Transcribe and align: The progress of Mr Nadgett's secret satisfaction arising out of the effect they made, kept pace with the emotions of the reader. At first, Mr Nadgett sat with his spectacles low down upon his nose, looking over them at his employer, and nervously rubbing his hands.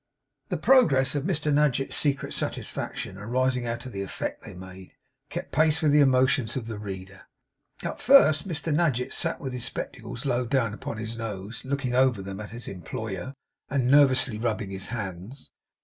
The 0.49 0.57
progress 0.57 1.13
of 1.13 1.25
Mr 1.25 1.53
Nadgett's 1.53 1.95
secret 1.95 2.33
satisfaction 2.33 3.19
arising 3.19 3.67
out 3.67 3.85
of 3.85 3.91
the 3.91 4.01
effect 4.01 4.41
they 4.41 4.55
made, 4.55 4.95
kept 5.29 5.51
pace 5.51 5.79
with 5.83 5.91
the 5.91 5.99
emotions 5.99 6.55
of 6.55 6.65
the 6.65 6.79
reader. 6.79 7.27
At 7.83 7.99
first, 8.01 8.47
Mr 8.47 8.73
Nadgett 8.73 9.13
sat 9.13 9.39
with 9.39 9.53
his 9.53 9.65
spectacles 9.65 10.25
low 10.25 10.47
down 10.47 10.73
upon 10.73 10.97
his 10.97 11.15
nose, 11.17 11.63
looking 11.63 11.93
over 11.93 12.23
them 12.23 12.39
at 12.39 12.49
his 12.49 12.67
employer, 12.67 13.35
and 13.69 13.91
nervously 13.91 14.39
rubbing 14.39 14.71
his 14.71 14.87
hands. 14.87 15.51